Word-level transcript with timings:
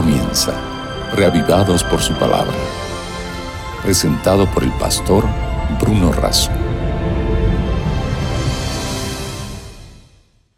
comienza, 0.00 0.52
reavivados 1.16 1.82
por 1.82 1.98
su 1.98 2.14
palabra. 2.14 2.54
Presentado 3.82 4.46
por 4.54 4.62
el 4.62 4.70
pastor 4.78 5.24
Bruno 5.80 6.12
Razo. 6.12 6.52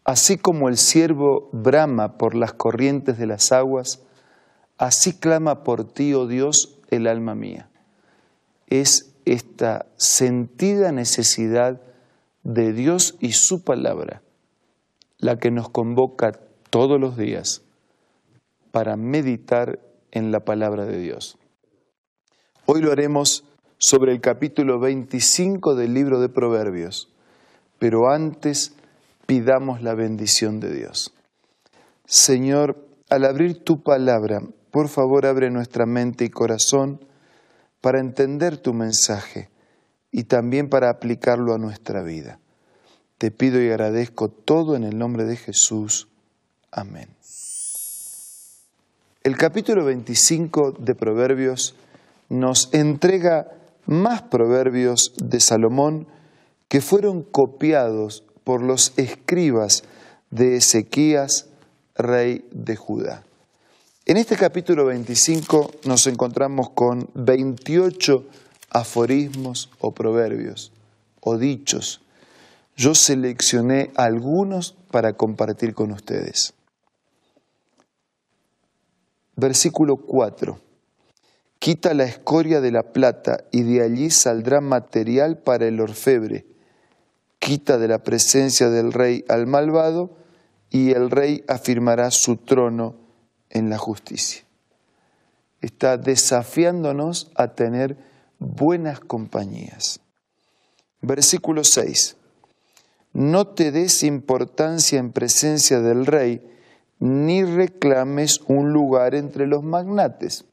Así 0.04 0.36
como 0.36 0.68
el 0.68 0.76
siervo 0.76 1.48
brama 1.54 2.18
por 2.18 2.34
las 2.34 2.52
corrientes 2.52 3.16
de 3.16 3.26
las 3.26 3.50
aguas, 3.50 4.02
así 4.76 5.18
clama 5.18 5.62
por 5.64 5.90
ti, 5.90 6.12
oh 6.12 6.26
Dios, 6.26 6.78
el 6.90 7.06
alma 7.06 7.34
mía. 7.34 7.70
Es 8.66 9.14
esta 9.24 9.86
sentida 9.96 10.92
necesidad 10.92 11.80
de 12.42 12.74
Dios 12.74 13.16
y 13.20 13.32
su 13.32 13.64
palabra 13.64 14.20
la 15.16 15.38
que 15.38 15.50
nos 15.50 15.70
convoca 15.70 16.32
todos 16.68 17.00
los 17.00 17.16
días 17.16 17.62
para 18.72 18.96
meditar 18.96 19.80
en 20.10 20.32
la 20.32 20.40
palabra 20.40 20.86
de 20.86 20.98
Dios. 20.98 21.38
Hoy 22.66 22.80
lo 22.80 22.92
haremos 22.92 23.44
sobre 23.78 24.12
el 24.12 24.20
capítulo 24.20 24.78
25 24.78 25.74
del 25.74 25.94
libro 25.94 26.20
de 26.20 26.28
Proverbios, 26.28 27.12
pero 27.78 28.10
antes 28.10 28.74
pidamos 29.26 29.82
la 29.82 29.94
bendición 29.94 30.60
de 30.60 30.72
Dios. 30.72 31.14
Señor, 32.04 32.86
al 33.08 33.24
abrir 33.24 33.64
tu 33.64 33.82
palabra, 33.82 34.42
por 34.70 34.88
favor 34.88 35.26
abre 35.26 35.50
nuestra 35.50 35.86
mente 35.86 36.24
y 36.24 36.30
corazón 36.30 37.04
para 37.80 38.00
entender 38.00 38.58
tu 38.58 38.74
mensaje 38.74 39.50
y 40.12 40.24
también 40.24 40.68
para 40.68 40.90
aplicarlo 40.90 41.54
a 41.54 41.58
nuestra 41.58 42.02
vida. 42.02 42.38
Te 43.18 43.30
pido 43.30 43.62
y 43.62 43.68
agradezco 43.68 44.28
todo 44.28 44.76
en 44.76 44.84
el 44.84 44.98
nombre 44.98 45.24
de 45.24 45.36
Jesús. 45.36 46.08
Amén. 46.70 47.08
El 49.22 49.36
capítulo 49.36 49.84
25 49.84 50.76
de 50.78 50.94
Proverbios 50.94 51.74
nos 52.30 52.72
entrega 52.72 53.48
más 53.84 54.22
proverbios 54.22 55.12
de 55.18 55.40
Salomón 55.40 56.06
que 56.68 56.80
fueron 56.80 57.22
copiados 57.22 58.24
por 58.44 58.62
los 58.62 58.94
escribas 58.96 59.84
de 60.30 60.56
Ezequías, 60.56 61.50
rey 61.94 62.48
de 62.50 62.76
Judá. 62.76 63.22
En 64.06 64.16
este 64.16 64.36
capítulo 64.36 64.86
25 64.86 65.70
nos 65.84 66.06
encontramos 66.06 66.70
con 66.70 67.10
28 67.12 68.24
aforismos 68.70 69.68
o 69.80 69.92
proverbios 69.92 70.72
o 71.20 71.36
dichos. 71.36 72.00
Yo 72.74 72.94
seleccioné 72.94 73.90
algunos 73.96 74.74
para 74.90 75.12
compartir 75.12 75.74
con 75.74 75.92
ustedes. 75.92 76.54
Versículo 79.40 79.96
4. 79.96 80.60
Quita 81.58 81.94
la 81.94 82.04
escoria 82.04 82.60
de 82.60 82.70
la 82.70 82.92
plata 82.92 83.44
y 83.50 83.62
de 83.62 83.82
allí 83.82 84.10
saldrá 84.10 84.60
material 84.60 85.38
para 85.38 85.66
el 85.66 85.80
orfebre. 85.80 86.44
Quita 87.38 87.78
de 87.78 87.88
la 87.88 88.04
presencia 88.04 88.68
del 88.68 88.92
rey 88.92 89.24
al 89.28 89.46
malvado 89.46 90.10
y 90.68 90.90
el 90.90 91.10
rey 91.10 91.42
afirmará 91.48 92.10
su 92.10 92.36
trono 92.36 92.96
en 93.48 93.70
la 93.70 93.78
justicia. 93.78 94.44
Está 95.62 95.96
desafiándonos 95.96 97.30
a 97.34 97.54
tener 97.54 97.96
buenas 98.38 99.00
compañías. 99.00 100.00
Versículo 101.00 101.64
6. 101.64 102.18
No 103.14 103.46
te 103.46 103.72
des 103.72 104.02
importancia 104.02 104.98
en 104.98 105.12
presencia 105.12 105.80
del 105.80 106.04
rey 106.04 106.42
ni 107.00 107.42
reclames 107.44 108.42
un 108.46 108.72
lugar 108.72 109.14
entre 109.14 109.46
los 109.46 109.64
magnates. 109.64 110.44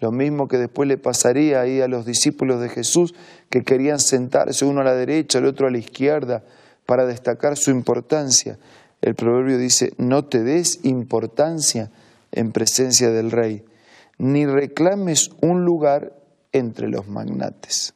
Lo 0.00 0.10
mismo 0.10 0.48
que 0.48 0.58
después 0.58 0.88
le 0.88 0.98
pasaría 0.98 1.60
ahí 1.60 1.80
a 1.80 1.88
los 1.88 2.04
discípulos 2.04 2.60
de 2.60 2.68
Jesús 2.68 3.14
que 3.48 3.62
querían 3.62 4.00
sentarse 4.00 4.64
uno 4.64 4.80
a 4.80 4.84
la 4.84 4.94
derecha, 4.94 5.38
el 5.38 5.46
otro 5.46 5.68
a 5.68 5.70
la 5.70 5.78
izquierda, 5.78 6.42
para 6.84 7.06
destacar 7.06 7.56
su 7.56 7.70
importancia. 7.70 8.58
El 9.02 9.14
proverbio 9.14 9.56
dice, 9.56 9.92
no 9.98 10.24
te 10.24 10.42
des 10.42 10.80
importancia 10.82 11.90
en 12.32 12.52
presencia 12.52 13.10
del 13.10 13.30
rey, 13.30 13.64
ni 14.18 14.46
reclames 14.46 15.30
un 15.40 15.64
lugar 15.64 16.12
entre 16.52 16.88
los 16.88 17.08
magnates. 17.08 17.94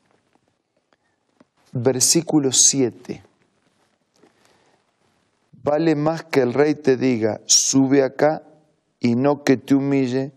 Versículo 1.72 2.52
7 2.52 3.22
vale 5.64 5.96
más 5.96 6.24
que 6.24 6.42
el 6.42 6.52
rey 6.52 6.74
te 6.74 6.96
diga, 6.96 7.40
sube 7.46 8.04
acá, 8.04 8.42
y 9.00 9.16
no 9.16 9.42
que 9.42 9.56
te 9.56 9.74
humille 9.74 10.32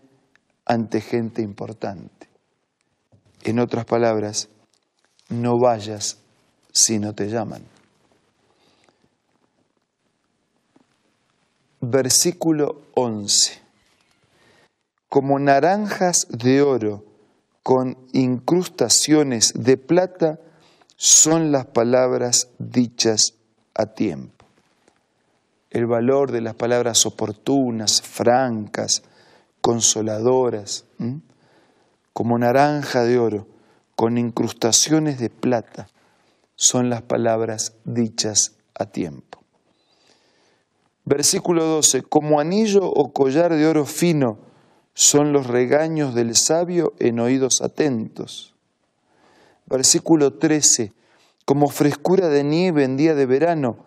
ante 0.64 1.00
gente 1.00 1.42
importante. 1.42 2.28
En 3.44 3.60
otras 3.60 3.84
palabras, 3.84 4.48
no 5.28 5.58
vayas 5.58 6.18
si 6.72 6.98
no 6.98 7.14
te 7.14 7.28
llaman. 7.28 7.62
Versículo 11.80 12.82
11. 12.94 13.60
Como 15.08 15.38
naranjas 15.38 16.26
de 16.30 16.60
oro 16.62 17.04
con 17.62 17.96
incrustaciones 18.12 19.52
de 19.54 19.76
plata 19.76 20.40
son 20.96 21.52
las 21.52 21.66
palabras 21.66 22.48
dichas 22.58 23.34
a 23.74 23.86
tiempo 23.86 24.37
el 25.70 25.86
valor 25.86 26.32
de 26.32 26.40
las 26.40 26.54
palabras 26.54 27.04
oportunas, 27.06 28.02
francas, 28.02 29.02
consoladoras, 29.60 30.84
como 32.12 32.38
naranja 32.38 33.02
de 33.04 33.18
oro, 33.18 33.46
con 33.94 34.16
incrustaciones 34.16 35.18
de 35.18 35.30
plata, 35.30 35.88
son 36.56 36.88
las 36.88 37.02
palabras 37.02 37.74
dichas 37.84 38.56
a 38.74 38.86
tiempo. 38.86 39.40
Versículo 41.04 41.64
12, 41.64 42.02
como 42.02 42.40
anillo 42.40 42.84
o 42.84 43.12
collar 43.12 43.54
de 43.54 43.66
oro 43.66 43.86
fino 43.86 44.38
son 44.94 45.32
los 45.32 45.46
regaños 45.46 46.14
del 46.14 46.34
sabio 46.34 46.92
en 46.98 47.20
oídos 47.20 47.62
atentos. 47.62 48.54
Versículo 49.66 50.34
13, 50.34 50.92
como 51.44 51.68
frescura 51.68 52.28
de 52.28 52.44
nieve 52.44 52.84
en 52.84 52.96
día 52.96 53.14
de 53.14 53.24
verano, 53.24 53.86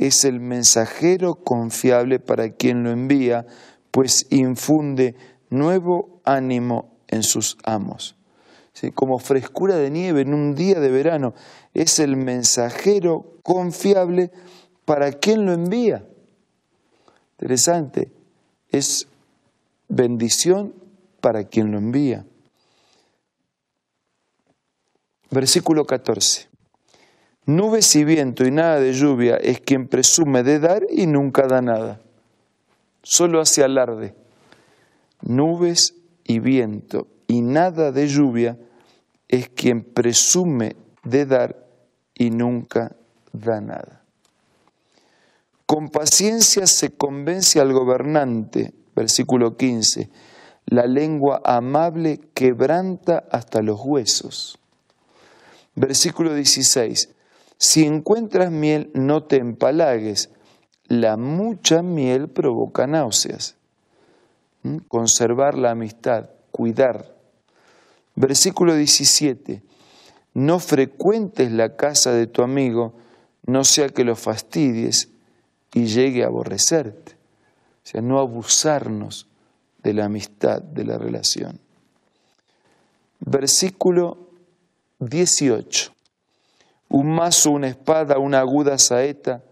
es 0.00 0.24
el 0.24 0.40
mensajero 0.40 1.34
confiable 1.34 2.20
para 2.20 2.54
quien 2.54 2.82
lo 2.82 2.90
envía, 2.90 3.46
pues 3.90 4.26
infunde 4.30 5.14
nuevo 5.50 6.22
ánimo 6.24 6.96
en 7.08 7.22
sus 7.22 7.58
amos. 7.64 8.16
Como 8.94 9.18
frescura 9.18 9.76
de 9.76 9.90
nieve 9.90 10.22
en 10.22 10.32
un 10.32 10.54
día 10.54 10.80
de 10.80 10.90
verano, 10.90 11.34
es 11.74 11.98
el 11.98 12.16
mensajero 12.16 13.36
confiable 13.42 14.30
para 14.86 15.12
quien 15.12 15.44
lo 15.44 15.52
envía. 15.52 16.08
Interesante, 17.32 18.10
es 18.70 19.06
bendición 19.88 20.74
para 21.20 21.44
quien 21.44 21.72
lo 21.72 21.76
envía. 21.76 22.24
Versículo 25.30 25.84
14. 25.84 26.49
Nubes 27.56 27.96
y 27.96 28.04
viento 28.04 28.46
y 28.46 28.52
nada 28.52 28.78
de 28.78 28.92
lluvia 28.92 29.36
es 29.36 29.60
quien 29.60 29.88
presume 29.88 30.44
de 30.44 30.60
dar 30.60 30.86
y 30.88 31.08
nunca 31.08 31.48
da 31.48 31.60
nada. 31.60 32.00
Solo 33.02 33.40
hace 33.40 33.64
alarde. 33.64 34.14
Nubes 35.22 35.96
y 36.22 36.38
viento 36.38 37.08
y 37.26 37.42
nada 37.42 37.90
de 37.90 38.06
lluvia 38.06 38.56
es 39.26 39.48
quien 39.48 39.82
presume 39.82 40.76
de 41.02 41.26
dar 41.26 41.66
y 42.14 42.30
nunca 42.30 42.94
da 43.32 43.60
nada. 43.60 44.04
Con 45.66 45.88
paciencia 45.88 46.68
se 46.68 46.90
convence 46.90 47.58
al 47.58 47.72
gobernante, 47.72 48.74
versículo 48.94 49.56
15, 49.56 50.08
la 50.66 50.86
lengua 50.86 51.42
amable 51.44 52.20
quebranta 52.32 53.24
hasta 53.28 53.60
los 53.60 53.80
huesos. 53.82 54.56
Versículo 55.74 56.32
16, 56.32 57.16
si 57.60 57.84
encuentras 57.84 58.50
miel, 58.50 58.90
no 58.94 59.24
te 59.24 59.36
empalagues. 59.36 60.30
La 60.88 61.18
mucha 61.18 61.82
miel 61.82 62.30
provoca 62.30 62.86
náuseas. 62.86 63.56
¿Mm? 64.62 64.78
Conservar 64.88 65.58
la 65.58 65.72
amistad, 65.72 66.30
cuidar. 66.52 67.14
Versículo 68.14 68.74
17. 68.74 69.62
No 70.32 70.58
frecuentes 70.58 71.52
la 71.52 71.76
casa 71.76 72.12
de 72.12 72.26
tu 72.26 72.42
amigo, 72.42 72.94
no 73.44 73.62
sea 73.64 73.90
que 73.90 74.04
lo 74.04 74.16
fastidies 74.16 75.10
y 75.74 75.84
llegue 75.84 76.24
a 76.24 76.28
aborrecerte. 76.28 77.12
O 77.12 77.86
sea, 77.86 78.00
no 78.00 78.20
abusarnos 78.20 79.28
de 79.82 79.92
la 79.92 80.06
amistad, 80.06 80.62
de 80.62 80.84
la 80.84 80.96
relación. 80.96 81.60
Versículo 83.18 84.30
18 85.00 85.92
un 86.90 87.14
mazo, 87.14 87.52
una 87.52 87.68
espada, 87.68 88.18
una 88.18 88.40
aguda 88.40 88.76
saeta. 88.76 89.44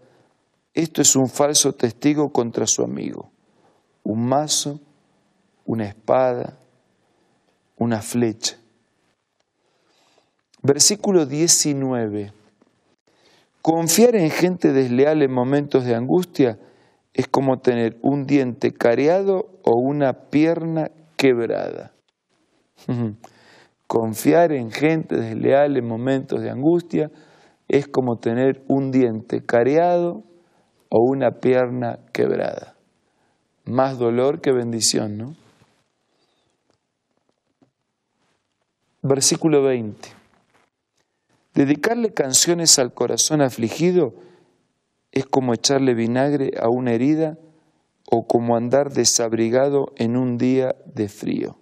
Esto 0.73 1.01
es 1.01 1.15
un 1.15 1.29
falso 1.29 1.73
testigo 1.73 2.31
contra 2.31 2.67
su 2.67 2.83
amigo. 2.83 3.31
Un 4.03 4.25
mazo, 4.27 4.81
una 5.65 5.85
espada, 5.85 6.57
una 7.77 8.01
flecha. 8.01 8.57
Versículo 10.61 11.25
19. 11.25 12.33
Confiar 13.61 14.17
en 14.17 14.29
gente 14.31 14.73
desleal 14.73 15.21
en 15.21 15.31
momentos 15.31 15.85
de 15.85 15.95
angustia 15.95 16.59
es 17.13 17.29
como 17.29 17.59
tener 17.59 17.97
un 18.01 18.25
diente 18.25 18.73
careado 18.73 19.49
o 19.63 19.75
una 19.75 20.29
pierna 20.29 20.91
quebrada. 21.15 21.93
Confiar 23.87 24.51
en 24.51 24.71
gente 24.71 25.15
desleal 25.15 25.77
en 25.77 25.87
momentos 25.87 26.41
de 26.41 26.49
angustia 26.49 27.09
es 27.69 27.87
como 27.87 28.17
tener 28.17 28.63
un 28.67 28.91
diente 28.91 29.45
careado 29.45 30.23
o 30.89 30.99
una 31.07 31.39
pierna 31.39 31.99
quebrada. 32.11 32.75
Más 33.63 33.99
dolor 33.99 34.41
que 34.41 34.51
bendición, 34.51 35.17
¿no? 35.17 35.35
Versículo 39.03 39.63
20. 39.63 40.09
Dedicarle 41.53 42.13
canciones 42.13 42.79
al 42.79 42.93
corazón 42.93 43.41
afligido 43.41 44.13
es 45.11 45.25
como 45.25 45.53
echarle 45.53 45.93
vinagre 45.93 46.51
a 46.59 46.69
una 46.69 46.93
herida 46.93 47.37
o 48.11 48.25
como 48.25 48.55
andar 48.57 48.91
desabrigado 48.91 49.93
en 49.95 50.17
un 50.17 50.37
día 50.37 50.75
de 50.85 51.07
frío. 51.07 51.57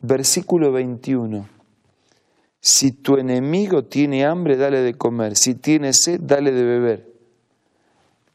Versículo 0.00 0.72
21. 0.72 1.59
Si 2.60 2.92
tu 2.92 3.16
enemigo 3.16 3.84
tiene 3.84 4.26
hambre, 4.26 4.56
dale 4.56 4.80
de 4.80 4.94
comer. 4.94 5.36
Si 5.36 5.54
tiene 5.54 5.94
sed, 5.94 6.20
dale 6.22 6.52
de 6.52 6.62
beber. 6.62 7.10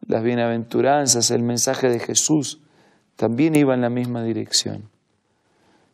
Las 0.08 0.24
bienaventuranzas, 0.24 1.30
el 1.30 1.44
mensaje 1.44 1.90
de 1.90 2.00
Jesús, 2.00 2.60
también 3.16 3.56
iban 3.56 3.76
en 3.76 3.82
la 3.82 3.90
misma 3.90 4.24
dirección. 4.24 4.90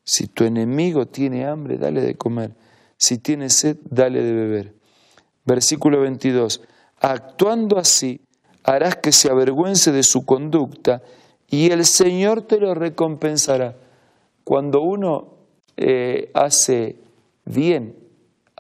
Si 0.04 0.28
tu 0.28 0.46
enemigo 0.46 1.08
tiene 1.08 1.46
hambre, 1.46 1.78
dale 1.78 2.02
de 2.02 2.16
comer. 2.16 2.56
Si 2.98 3.18
tiene 3.18 3.50
sed, 3.50 3.78
dale 3.90 4.24
de 4.24 4.34
beber. 4.34 4.74
Versículo 5.46 6.00
22. 6.00 6.62
Actuando 7.00 7.78
así, 7.78 8.22
harás 8.64 8.96
que 8.96 9.12
se 9.12 9.30
avergüence 9.30 9.92
de 9.92 10.04
su 10.04 10.26
conducta 10.26 11.02
y 11.50 11.72
el 11.72 11.86
Señor 11.86 12.44
te 12.44 12.60
lo 12.60 12.74
recompensará. 12.76 13.76
Cuando 14.44 14.82
uno 14.82 15.36
eh, 15.78 16.32
hace 16.34 16.98
bien 17.46 18.01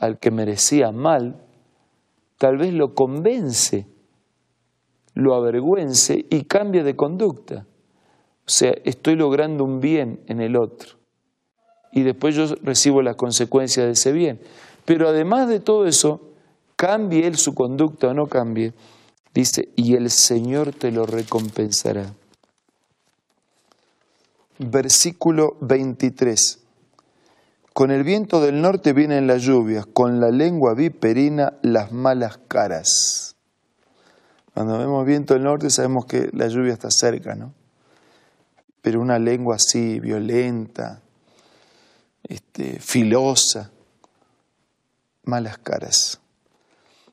al 0.01 0.17
que 0.17 0.31
merecía 0.31 0.91
mal, 0.91 1.45
tal 2.37 2.57
vez 2.57 2.73
lo 2.73 2.95
convence, 2.95 3.87
lo 5.13 5.35
avergüence 5.35 6.25
y 6.29 6.45
cambia 6.45 6.83
de 6.83 6.95
conducta. 6.95 7.67
O 8.47 8.49
sea, 8.49 8.73
estoy 8.83 9.15
logrando 9.15 9.63
un 9.63 9.79
bien 9.79 10.21
en 10.25 10.41
el 10.41 10.57
otro 10.57 10.97
y 11.91 12.01
después 12.01 12.35
yo 12.35 12.47
recibo 12.63 13.03
las 13.03 13.15
consecuencias 13.15 13.85
de 13.85 13.91
ese 13.91 14.11
bien. 14.11 14.39
Pero 14.85 15.07
además 15.07 15.47
de 15.47 15.59
todo 15.59 15.85
eso, 15.85 16.33
cambie 16.75 17.27
él 17.27 17.37
su 17.37 17.53
conducta 17.53 18.07
o 18.07 18.13
no 18.15 18.25
cambie, 18.25 18.73
dice, 19.35 19.69
y 19.75 19.95
el 19.95 20.09
Señor 20.09 20.73
te 20.73 20.91
lo 20.91 21.05
recompensará. 21.05 22.11
Versículo 24.57 25.57
23. 25.61 26.60
Con 27.73 27.89
el 27.89 28.03
viento 28.03 28.41
del 28.41 28.61
norte 28.61 28.91
vienen 28.91 29.27
las 29.27 29.43
lluvias, 29.43 29.85
con 29.85 30.19
la 30.19 30.29
lengua 30.29 30.73
viperina 30.73 31.53
las 31.61 31.91
malas 31.91 32.37
caras. 32.47 33.35
Cuando 34.53 34.77
vemos 34.77 35.05
viento 35.05 35.33
del 35.33 35.43
norte 35.43 35.69
sabemos 35.69 36.05
que 36.05 36.29
la 36.33 36.47
lluvia 36.47 36.73
está 36.73 36.91
cerca, 36.91 37.35
¿no? 37.35 37.53
Pero 38.81 38.99
una 38.99 39.19
lengua 39.19 39.55
así, 39.55 39.99
violenta, 39.99 41.01
este, 42.27 42.79
filosa, 42.79 43.71
malas 45.23 45.57
caras. 45.57 46.19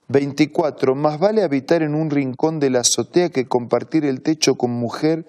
24. 0.08 0.94
Más 0.94 1.20
vale 1.20 1.42
habitar 1.42 1.82
en 1.82 1.94
un 1.94 2.10
rincón 2.10 2.58
de 2.58 2.70
la 2.70 2.80
azotea 2.80 3.28
que 3.28 3.46
compartir 3.46 4.04
el 4.04 4.22
techo 4.22 4.56
con 4.56 4.70
mujer 4.70 5.26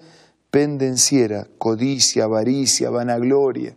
pendenciera, 0.50 1.46
codicia, 1.58 2.24
avaricia, 2.24 2.90
vanagloria. 2.90 3.76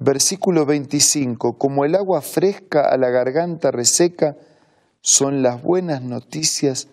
Versículo 0.00 0.64
25. 0.66 1.58
Como 1.58 1.84
el 1.84 1.94
agua 1.94 2.20
fresca 2.22 2.88
a 2.88 2.96
la 2.96 3.10
garganta 3.10 3.70
reseca, 3.70 4.36
son 5.00 5.42
las 5.42 5.62
buenas 5.62 6.02
noticias 6.02 6.88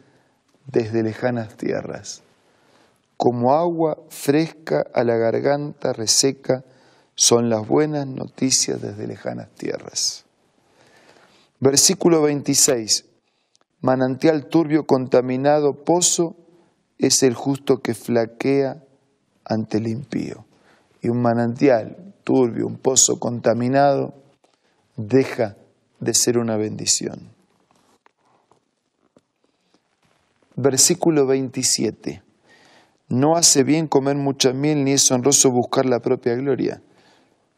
desde 0.67 1.03
lejanas 1.03 1.55
tierras 1.55 2.23
como 3.17 3.53
agua 3.53 3.97
fresca 4.09 4.85
a 4.93 5.03
la 5.03 5.15
garganta 5.15 5.93
reseca, 5.93 6.63
son 7.15 7.49
las 7.49 7.65
buenas 7.67 8.07
noticias 8.07 8.81
desde 8.81 9.07
lejanas 9.07 9.49
tierras. 9.55 10.25
Versículo 11.59 12.21
26. 12.21 13.05
Manantial 13.81 14.47
turbio 14.47 14.85
contaminado, 14.85 15.83
pozo, 15.85 16.35
es 16.97 17.23
el 17.23 17.35
justo 17.35 17.81
que 17.81 17.93
flaquea 17.93 18.83
ante 19.45 19.77
el 19.77 19.87
impío. 19.87 20.44
Y 21.05 21.09
un 21.09 21.21
manantial 21.21 22.15
turbio, 22.23 22.65
un 22.65 22.77
pozo 22.77 23.19
contaminado, 23.19 24.15
deja 24.97 25.55
de 25.99 26.15
ser 26.15 26.39
una 26.39 26.57
bendición. 26.57 27.29
Versículo 30.55 31.27
27. 31.27 32.23
No 33.09 33.35
hace 33.35 33.63
bien 33.63 33.87
comer 33.87 34.15
mucha 34.15 34.51
miel 34.51 34.83
ni 34.83 34.93
es 34.93 35.11
honroso 35.11 35.51
buscar 35.51 35.85
la 35.85 35.99
propia 35.99 36.33
gloria. 36.33 36.81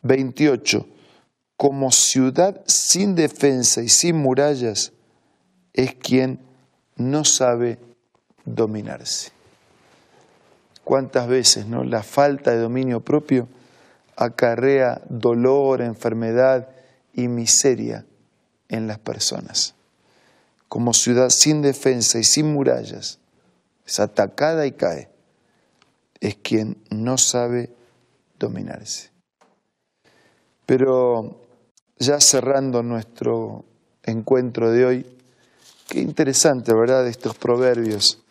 28. 0.02 0.86
Como 1.56 1.94
ciudad 1.94 2.62
sin 2.66 3.16
defensa 3.16 3.82
y 3.82 3.88
sin 3.88 4.18
murallas 4.18 4.92
es 5.72 5.96
quien 5.96 6.42
no 6.98 7.24
sabe 7.24 7.80
dominarse. 8.44 9.37
¿Cuántas 10.88 11.28
veces 11.28 11.68
no? 11.68 11.84
la 11.84 12.02
falta 12.02 12.52
de 12.52 12.60
dominio 12.60 13.02
propio 13.02 13.50
acarrea 14.16 15.02
dolor, 15.10 15.82
enfermedad 15.82 16.70
y 17.14 17.28
miseria 17.28 18.06
en 18.70 18.88
las 18.88 18.98
personas? 18.98 19.76
Como 20.70 20.94
ciudad 20.94 21.28
sin 21.28 21.62
defensa 21.62 22.20
y 22.20 22.24
sin 22.24 22.54
murallas, 22.54 23.20
es 23.86 24.00
atacada 24.00 24.66
y 24.66 24.72
cae 24.72 25.10
es 26.22 26.38
quien 26.38 26.78
no 26.90 27.18
sabe 27.18 27.70
dominarse. 28.40 29.12
Pero 30.66 31.42
ya 32.00 32.22
cerrando 32.22 32.82
nuestro 32.82 33.66
encuentro 34.04 34.72
de 34.72 34.86
hoy, 34.86 35.06
qué 35.90 36.00
interesante, 36.00 36.74
¿verdad? 36.74 37.06
Estos 37.10 37.36
proverbios 37.38 38.24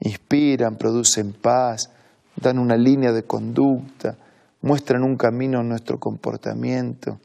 inspiran, 0.00 0.76
producen 0.76 1.32
paz, 1.32 1.90
dan 2.36 2.58
una 2.58 2.76
línea 2.76 3.12
de 3.12 3.24
conducta, 3.24 4.16
muestran 4.62 5.02
un 5.02 5.16
camino 5.16 5.60
en 5.60 5.68
nuestro 5.68 5.98
comportamiento, 5.98 7.18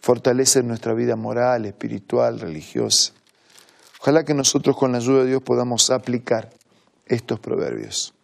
fortalecen 0.00 0.66
nuestra 0.66 0.94
vida 0.94 1.16
moral, 1.16 1.66
espiritual, 1.66 2.40
religiosa. 2.40 3.12
Ojalá 4.00 4.24
que 4.24 4.34
nosotros 4.34 4.76
con 4.76 4.92
la 4.92 4.98
ayuda 4.98 5.22
de 5.22 5.28
Dios 5.28 5.42
podamos 5.42 5.90
aplicar 5.90 6.50
estos 7.06 7.38
proverbios. 7.38 8.14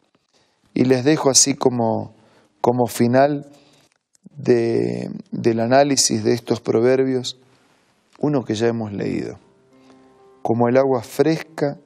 Y 0.73 0.85
les 0.85 1.05
dejo 1.05 1.31
así 1.31 1.55
como, 1.55 2.15
como 2.61 2.87
final 2.87 3.47
de, 4.37 5.11
del 5.31 5.61
análisis 5.61 6.25
de 6.25 6.33
estos 6.33 6.61
proverbios, 6.61 7.39
uno 8.19 8.45
que 8.45 8.55
ya 8.55 8.69
hemos 8.69 8.93
leído. 8.93 9.39
Como 10.43 10.69
el 10.69 10.77
agua 10.77 11.03
fresca 11.03 11.79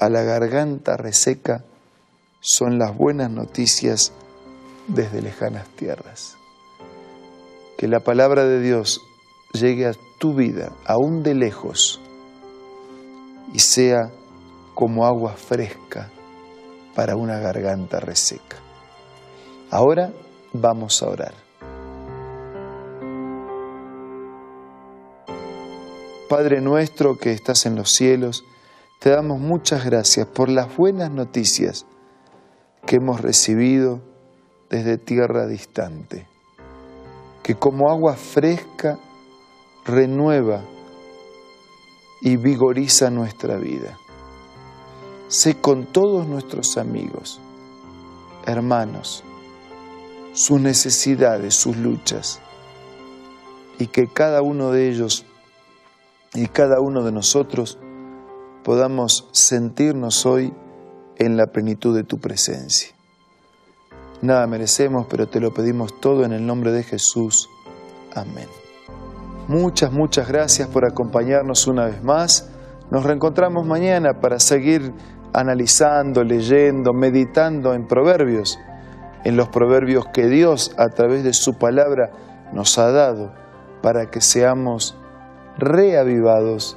a 0.00 0.08
la 0.08 0.22
garganta 0.22 0.96
reseca 0.96 1.62
son 2.40 2.78
las 2.78 2.96
buenas 2.96 3.30
noticias 3.30 4.12
desde 4.88 5.20
lejanas 5.20 5.68
tierras. 5.76 6.36
Que 7.76 7.86
la 7.86 8.00
palabra 8.00 8.44
de 8.44 8.60
Dios 8.60 9.02
llegue 9.52 9.86
a 9.86 9.92
tu 10.18 10.34
vida, 10.34 10.72
aún 10.86 11.22
de 11.22 11.34
lejos, 11.34 12.00
y 13.52 13.58
sea 13.58 14.10
como 14.74 15.04
agua 15.04 15.34
fresca 15.34 16.08
para 16.94 17.14
una 17.14 17.38
garganta 17.38 18.00
reseca. 18.00 18.56
Ahora 19.70 20.12
vamos 20.54 21.02
a 21.02 21.08
orar. 21.08 21.34
Padre 26.28 26.62
nuestro 26.62 27.18
que 27.18 27.32
estás 27.32 27.66
en 27.66 27.76
los 27.76 27.90
cielos, 27.90 28.44
te 29.00 29.08
damos 29.08 29.40
muchas 29.40 29.86
gracias 29.86 30.26
por 30.26 30.50
las 30.50 30.76
buenas 30.76 31.10
noticias 31.10 31.86
que 32.86 32.96
hemos 32.96 33.22
recibido 33.22 34.02
desde 34.68 34.98
tierra 34.98 35.46
distante, 35.46 36.28
que 37.42 37.54
como 37.54 37.90
agua 37.90 38.14
fresca 38.14 38.98
renueva 39.86 40.60
y 42.20 42.36
vigoriza 42.36 43.08
nuestra 43.08 43.56
vida. 43.56 43.96
Sé 45.28 45.58
con 45.58 45.86
todos 45.86 46.26
nuestros 46.26 46.76
amigos, 46.76 47.40
hermanos, 48.44 49.24
sus 50.34 50.60
necesidades, 50.60 51.54
sus 51.54 51.78
luchas, 51.78 52.40
y 53.78 53.86
que 53.86 54.08
cada 54.08 54.42
uno 54.42 54.72
de 54.72 54.90
ellos 54.90 55.24
y 56.34 56.48
cada 56.48 56.80
uno 56.80 57.02
de 57.02 57.12
nosotros 57.12 57.78
podamos 58.64 59.28
sentirnos 59.32 60.26
hoy 60.26 60.52
en 61.16 61.36
la 61.36 61.46
plenitud 61.46 61.94
de 61.94 62.04
tu 62.04 62.18
presencia. 62.18 62.94
Nada 64.22 64.46
merecemos, 64.46 65.06
pero 65.08 65.28
te 65.28 65.40
lo 65.40 65.52
pedimos 65.52 65.98
todo 66.00 66.24
en 66.24 66.32
el 66.32 66.46
nombre 66.46 66.72
de 66.72 66.82
Jesús. 66.82 67.48
Amén. 68.14 68.48
Muchas, 69.48 69.92
muchas 69.92 70.28
gracias 70.28 70.68
por 70.68 70.84
acompañarnos 70.84 71.66
una 71.66 71.86
vez 71.86 72.02
más. 72.02 72.50
Nos 72.90 73.04
reencontramos 73.04 73.66
mañana 73.66 74.20
para 74.20 74.38
seguir 74.38 74.92
analizando, 75.32 76.24
leyendo, 76.24 76.92
meditando 76.92 77.74
en 77.74 77.86
proverbios, 77.86 78.58
en 79.24 79.36
los 79.36 79.48
proverbios 79.48 80.06
que 80.12 80.26
Dios 80.26 80.72
a 80.76 80.88
través 80.88 81.24
de 81.24 81.32
su 81.32 81.54
palabra 81.54 82.10
nos 82.52 82.78
ha 82.78 82.90
dado 82.90 83.32
para 83.82 84.10
que 84.10 84.20
seamos 84.20 84.96
reavivados 85.56 86.76